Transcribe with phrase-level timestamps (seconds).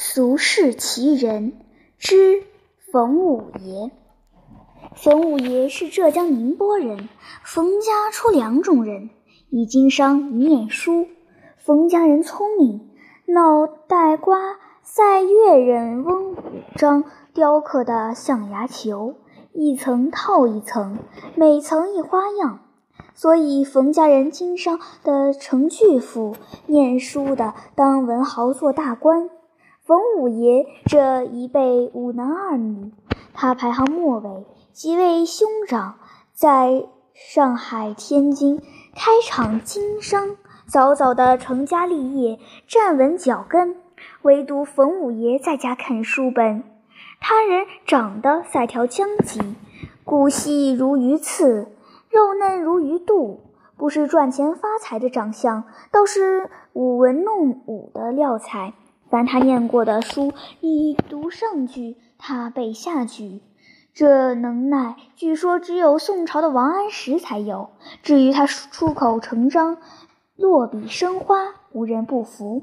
[0.00, 1.54] 俗世奇人
[1.98, 2.44] 之
[2.92, 3.90] 冯五爷。
[4.94, 7.08] 冯五爷是浙江宁波人，
[7.42, 9.10] 冯家出两种人，
[9.50, 11.08] 一经商，一念书。
[11.56, 12.88] 冯家人聪明，
[13.26, 14.38] 脑袋瓜
[14.84, 16.36] 赛越人翁五
[16.76, 17.02] 章
[17.34, 19.16] 雕刻的象牙球，
[19.52, 20.98] 一层套一层，
[21.34, 22.60] 每层一花样。
[23.14, 26.36] 所以冯家人经商的成巨富，
[26.66, 29.28] 念书的当文豪做大官。
[29.88, 32.92] 冯五爷这一辈五男二女，
[33.32, 34.44] 他排行末尾。
[34.70, 35.94] 几位兄长
[36.34, 36.84] 在
[37.14, 38.60] 上海、天津
[38.94, 43.76] 开厂经商，早早的成家立业，站稳脚跟。
[44.20, 46.64] 唯独冯五爷在家啃书本。
[47.18, 49.40] 他人长得赛条将极，
[50.04, 51.72] 骨细如鱼刺，
[52.10, 53.40] 肉嫩如鱼肚，
[53.78, 58.74] 不是赚钱发财的长相，倒是舞文弄武的料材。
[59.10, 63.40] 凡他念过的书，你读上句，他背下句，
[63.94, 67.70] 这能耐据说只有宋朝的王安石才有。
[68.02, 69.78] 至于他出口成章、
[70.36, 72.62] 落笔生花，无人不服。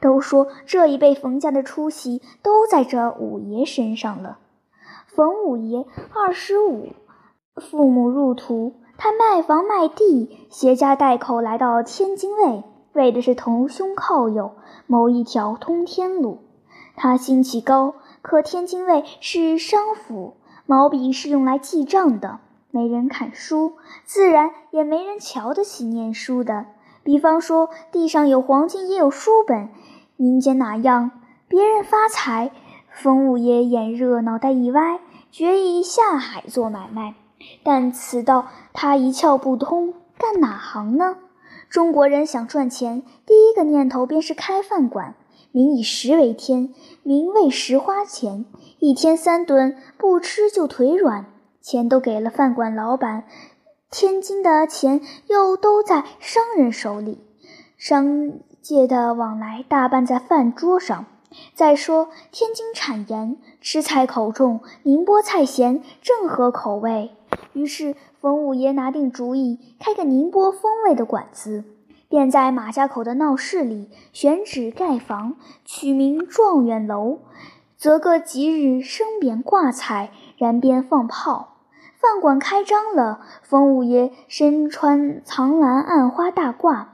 [0.00, 4.38] 都说这一辈冯家的出息都在这五爷身上了。
[5.06, 6.94] 冯五爷二十五，
[7.54, 12.64] 父母入土，他卖房卖地，携家带口来到天津卫。
[12.92, 14.52] 为的是同兄靠友
[14.86, 16.42] 谋一条通天路。
[16.94, 23.72] 他心气高，可天津卫是商府，毛笔是用来记账的，没人看书，
[24.04, 26.66] 自然也没人瞧得起念书的。
[27.02, 29.70] 比方说，地上有黄金也有书本，
[30.16, 31.10] 民间哪样？
[31.48, 32.52] 别人发财，
[32.90, 37.14] 冯五爷眼热，脑袋一歪，决意下海做买卖。
[37.64, 41.16] 但此道他一窍不通，干哪行呢？
[41.72, 45.14] 中国人想赚钱，第一个念头便是开饭馆。
[45.52, 48.44] 民以食为天，民为食花钱，
[48.78, 51.24] 一天三顿不吃就腿软。
[51.62, 53.24] 钱都给了饭馆老板，
[53.90, 57.24] 天津的钱又都在商人手里，
[57.78, 61.06] 商界的往来大半在饭桌上。
[61.54, 67.12] 再说天津产盐，吃菜口重，宁波菜咸，正合口味。
[67.52, 67.94] 于是。
[68.22, 71.64] 冯五爷拿定主意，开个宁波风味的馆子，
[72.08, 75.34] 便在马家口的闹市里选址盖房，
[75.64, 77.18] 取名状元楼，
[77.76, 81.56] 择个吉日升匾挂彩，燃鞭放炮。
[81.96, 86.86] 饭馆开张了，冯五爷身穿藏蓝暗花大褂，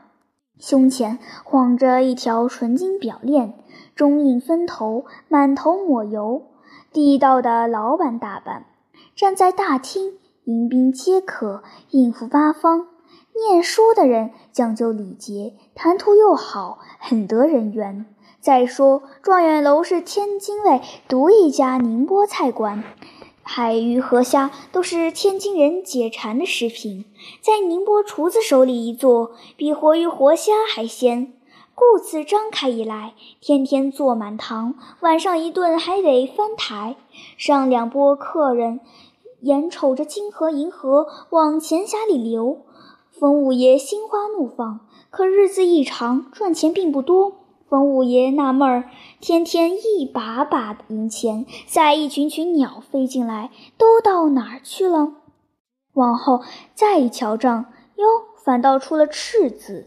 [0.58, 3.52] 胸前晃着一条纯金表链，
[3.94, 6.46] 中印分头，满头抹油，
[6.90, 8.64] 地道的老板打扮，
[9.14, 10.14] 站在大厅。
[10.48, 12.86] 迎宾皆可，应付八方。
[13.34, 18.06] 念书的人讲究礼节，谈吐又好，很得人缘。
[18.40, 22.82] 再说状元楼是天津卫独一家宁波菜馆，
[23.42, 27.04] 海鱼河虾都是天津人解馋的食品，
[27.42, 31.34] 在宁波厨子手里一做，比活鱼活虾还鲜。
[31.74, 36.96] 故此张开以来，天天坐满堂，晚上一顿还得翻台，
[37.36, 38.80] 上两波客人。
[39.40, 42.62] 眼瞅着金河银河往钱匣里流，
[43.10, 44.80] 冯五爷心花怒放。
[45.10, 47.32] 可日子一长，赚钱并不多。
[47.68, 48.90] 冯五爷纳闷儿：
[49.20, 55.12] 天天一把把银钱，再一群群鸟飞进来，都到哪儿去了？
[55.94, 56.42] 往后
[56.74, 57.66] 再一瞧账，
[57.96, 58.06] 哟，
[58.48, 59.84] 反倒出了赤字。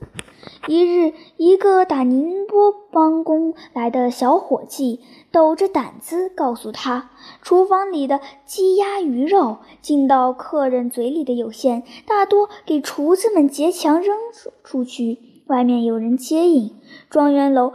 [0.67, 4.99] 一日，一个打宁波帮工来的小伙计
[5.31, 7.09] 抖着胆子告诉他，
[7.41, 14.15] 厨房里的鸡鸭鱼肉进到客人嘴里的有限，大多给厨子们劫强扔
[14.63, 15.17] 出去，
[15.47, 16.75] 外面有人接应。
[17.09, 17.73] 庄园楼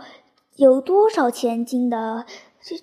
[0.54, 2.26] 有多少钱进的，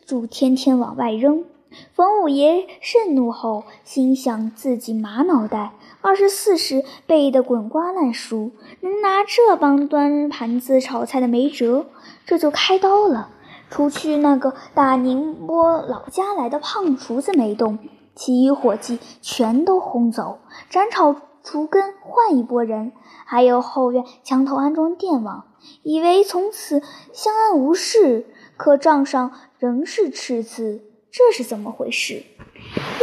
[0.05, 1.45] 主天天往外扔。
[1.93, 5.71] 冯五爷盛怒后，心想自己马脑袋。
[6.03, 11.85] 二十四时背得滚瓜烂熟，能拿这帮端盘子炒菜的没辙，
[12.25, 13.29] 这就开刀了。
[13.69, 17.79] 除去那个打宁波老家来的胖厨子没动，
[18.15, 20.39] 其余伙计全都轰走，
[20.69, 22.91] 斩草除根，换一拨人。
[23.25, 25.45] 还有后院墙头安装电网，
[25.83, 26.81] 以为从此
[27.13, 28.25] 相安无事，
[28.57, 32.23] 可账上仍是赤字，这是怎么回事？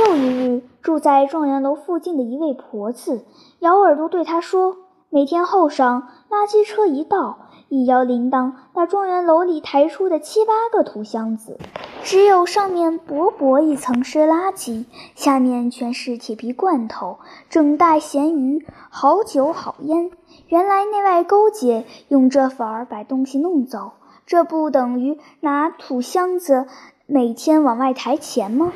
[0.01, 3.27] 又一日，住在状元楼附近的一位婆子
[3.59, 4.79] 咬耳朵对他说
[5.11, 11.59] ：“每天后晌，垃圾车一到，一摇铃铛，把状元楼里抬出的七八个土箱子，
[12.03, 17.19] 只有上面薄薄一层是垃圾，下面全是铁皮罐头、
[17.51, 20.11] 整袋咸鱼、好酒好烟。
[20.49, 23.93] 原来内外勾结，用这法儿把东西弄走。”
[24.27, 26.69] 这不等于拿土箱子
[27.13, 28.73] 每天往外抬钱吗？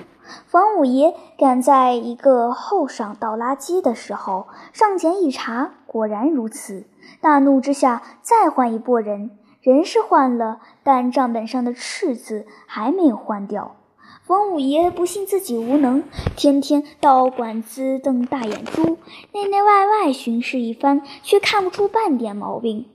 [0.48, 6.84] 房五爷赶在一个后晌倒垃圾的时候上前一查，果然如此。
[7.20, 13.76] 大怒之下，再换一拨人，人是换了，但账本上的“赤”字还没有换掉。
[14.24, 16.02] 冯五爷不信自己无能，
[16.34, 18.98] 天天到馆子瞪大眼珠，
[19.32, 22.86] 内内外外巡视一番，却看不出半点毛病。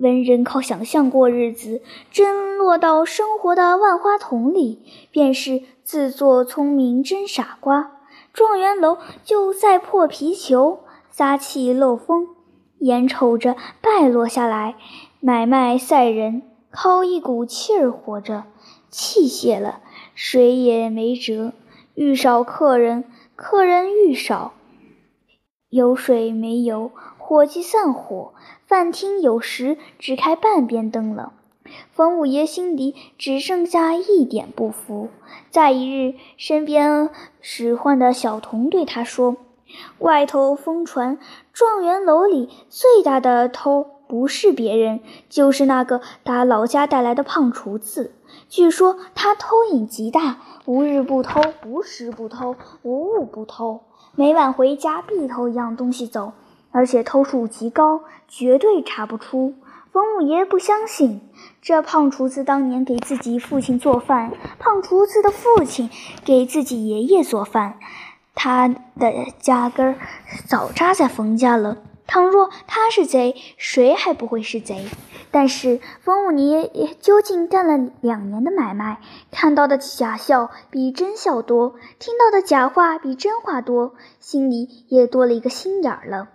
[0.00, 4.80] 文人靠想象过日子，真落到生活的万花筒里，
[5.10, 7.98] 便是自作聪明真傻瓜。
[8.32, 10.80] 状元楼就在破皮球，
[11.10, 12.28] 撒气漏风，
[12.78, 14.76] 眼瞅着败落下来，
[15.20, 18.44] 买卖赛人靠一股气儿活着，
[18.88, 19.80] 气泄了，
[20.14, 21.52] 谁也没辙。
[21.94, 23.04] 遇少客人，
[23.36, 24.54] 客人遇少，
[25.68, 26.90] 有水没油，
[27.30, 28.32] 伙计散伙。
[28.66, 31.32] 饭厅有时只开半边灯了，
[31.92, 35.10] 冯五爷心里只剩下一点不服。
[35.48, 37.08] 在一日，身边
[37.40, 39.36] 使唤的小童对他说
[40.00, 41.20] ：“外头疯传
[41.52, 44.98] 状元楼里最大的偷不是别人，
[45.28, 48.12] 就是那个打老家带来的胖厨子。
[48.48, 53.82] 据说他偷瘾极大，无日不偷，无时不偷，无物不偷，
[54.16, 56.32] 每晚回家必偷一样东西走。”
[56.70, 59.54] 而且偷数极高，绝对查不出。
[59.92, 61.20] 冯五爷不相信，
[61.60, 65.90] 这胖厨子当年给自己父亲做饭，胖厨子的父亲
[66.24, 67.78] 给自己爷爷做饭，
[68.36, 68.76] 他的
[69.40, 69.98] 家根儿
[70.46, 71.78] 早扎在冯家了。
[72.06, 74.88] 倘若他是贼，谁还不会是贼？
[75.32, 79.00] 但是冯五爷究竟干了两年的买卖，
[79.30, 86.28] 看到的假笑比真笑多，听到的假话比真话多，心里也多了一个心眼儿了。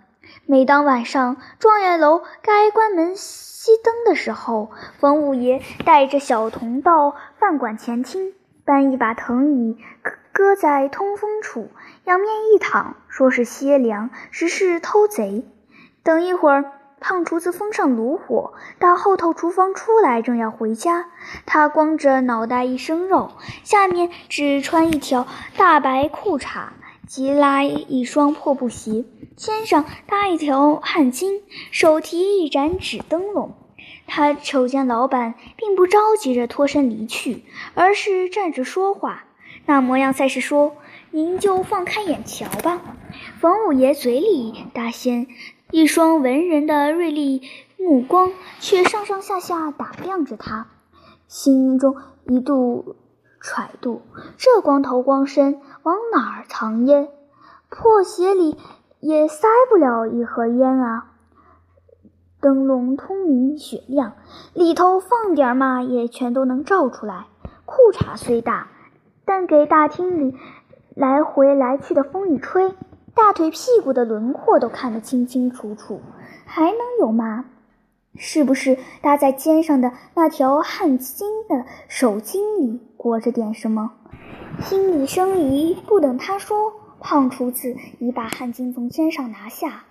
[0.46, 8.32] 每当晚上状元楼该关门熄灯的时候，冯五爷带着小童到饭馆前厅，
[8.64, 9.78] 搬一把藤椅
[10.32, 11.70] 搁在通风处，
[12.04, 15.44] 仰面一躺，说是歇凉，实是偷贼。
[16.02, 21.06] 等一会儿，胖厨子封上炉火，到后头厨房出来，正要回家。
[21.44, 23.32] 他光着脑袋一身肉，
[23.64, 25.26] 下面只穿一条
[25.56, 26.68] 大白裤衩，
[27.06, 29.04] 即拉一双破布鞋。
[29.36, 33.54] 肩上搭一条汗巾，手提一盏纸灯笼。
[34.06, 37.44] 他瞅见老板，并不着急着脱身离去，
[37.74, 39.24] 而是站着说话，
[39.66, 40.76] 那模样才是说
[41.10, 42.80] ：“您就放开眼瞧吧。”
[43.40, 45.26] 冯五爷嘴里大仙，
[45.70, 47.42] 一双文人的锐利
[47.76, 50.68] 目光却上上下下打量着他，
[51.28, 51.96] 心中
[52.28, 52.96] 一度
[53.46, 54.02] 揣度：
[54.36, 57.08] 这光头光身往哪儿藏烟？
[57.68, 58.58] 破鞋里。
[58.98, 61.12] 也塞不了一盒烟啊！
[62.40, 64.14] 灯笼通明雪亮，
[64.54, 67.26] 里头放点嘛也全都能照出来。
[67.66, 68.68] 裤衩虽大，
[69.24, 70.34] 但给大厅里
[70.94, 72.74] 来回来去的风一吹，
[73.14, 76.00] 大腿屁股的轮廓都看得清清楚楚。
[76.46, 77.44] 还能有嘛？
[78.18, 83.92] 是不是搭在肩上的那条汗巾的手巾里裹着点什么？
[84.60, 86.72] 心里生疑，不等他说。
[86.98, 89.84] 胖厨子已把汗巾从肩上拿下，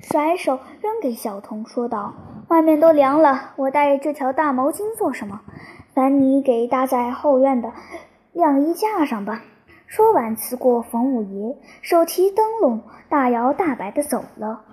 [0.00, 2.14] 甩手扔给小童，说道
[2.48, 5.42] ：“外面都凉了，我带着这条大毛巾做什么？
[5.94, 7.72] 烦你给搭在后院的
[8.32, 9.44] 晾衣架上吧。”
[9.86, 14.64] 说完，辞过冯五爷，手提灯笼，大摇大摆地走了。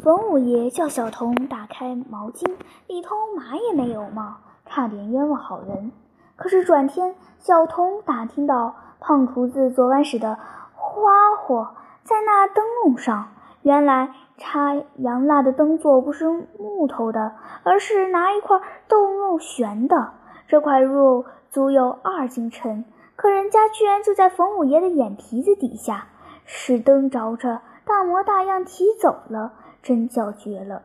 [0.00, 2.56] 冯五爷叫小童打开毛巾，
[2.86, 5.92] 里头嘛也没有嘛，差点冤枉好人。
[6.36, 10.38] 可是转天，小童打听到胖厨子昨晚使的。
[10.74, 13.28] 花火在那灯笼上，
[13.62, 17.32] 原来插洋蜡的灯座不是木头的，
[17.62, 20.12] 而是拿一块豆肉悬的。
[20.48, 22.84] 这块肉足有二斤沉，
[23.16, 26.08] 可人家居然就在冯五爷的眼皮子底下，
[26.44, 30.82] 使灯着着，大模大样提走了，真叫绝了。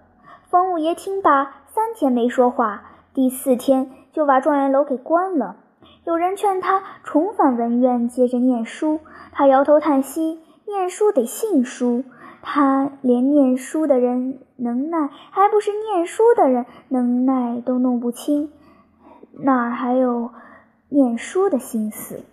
[0.49, 5.57] 冯五爷听罢，三天没说话，第四天就把状元楼给关了。
[6.05, 8.99] 有人劝他重返文院，接着念书。
[9.31, 12.05] 他摇头叹息：“念书得信书，
[12.41, 18.51] 他连念书的人能耐，还不是念书的人能耐都弄不清，
[19.33, 20.31] 哪还有
[20.89, 22.23] 念书的心思？”